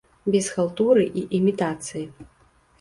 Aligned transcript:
Без 0.35 0.47
халтуры 0.55 1.05
і 1.23 1.27
імітацыі. 1.41 2.05